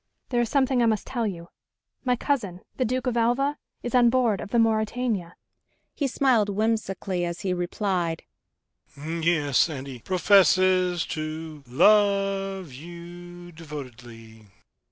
[0.29, 1.49] "There is something I must tell you...
[2.03, 5.33] my cousin, the Duke of Alva, is on board of the Mauretania."
[5.93, 8.23] He smiled whimsically as he replied,
[8.97, 14.47] "Yes, and he professes to love you devotedly."